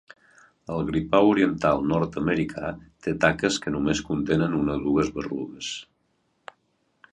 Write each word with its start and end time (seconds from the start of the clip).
El 0.75 0.79
gripau 0.85 1.29
oriental 1.33 1.83
nord-americà 1.91 2.71
té 3.07 3.15
taques 3.27 3.61
que 3.67 3.75
només 3.77 4.03
contenen 4.09 4.59
una 4.63 4.79
o 4.79 4.81
dues 4.89 5.15
berrugues. 5.19 5.71